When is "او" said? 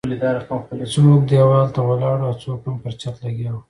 2.29-2.33